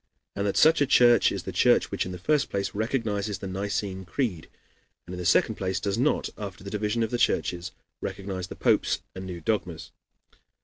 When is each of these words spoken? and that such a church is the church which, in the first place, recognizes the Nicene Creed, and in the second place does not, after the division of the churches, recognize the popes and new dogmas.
and 0.35 0.47
that 0.47 0.57
such 0.57 0.81
a 0.81 0.87
church 0.87 1.31
is 1.31 1.43
the 1.43 1.51
church 1.51 1.91
which, 1.91 2.07
in 2.07 2.11
the 2.11 2.17
first 2.17 2.49
place, 2.49 2.73
recognizes 2.73 3.37
the 3.37 3.45
Nicene 3.45 4.03
Creed, 4.03 4.49
and 5.05 5.13
in 5.13 5.19
the 5.19 5.27
second 5.27 5.57
place 5.57 5.79
does 5.79 5.95
not, 5.95 6.27
after 6.39 6.63
the 6.63 6.71
division 6.71 7.03
of 7.03 7.11
the 7.11 7.19
churches, 7.19 7.71
recognize 8.01 8.47
the 8.47 8.55
popes 8.55 9.01
and 9.13 9.27
new 9.27 9.39
dogmas. 9.41 9.91